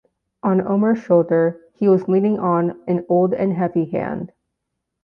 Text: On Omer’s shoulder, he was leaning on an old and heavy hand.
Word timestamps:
On 0.41 0.65
Omer’s 0.67 0.97
shoulder, 0.97 1.61
he 1.75 1.87
was 1.87 2.07
leaning 2.07 2.39
on 2.39 2.71
an 2.87 3.05
old 3.07 3.35
and 3.35 3.53
heavy 3.53 3.85
hand. 3.85 4.31